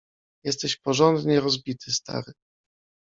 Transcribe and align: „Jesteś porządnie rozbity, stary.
„Jesteś 0.45 0.75
porządnie 0.77 1.39
rozbity, 1.39 1.91
stary. 1.91 2.33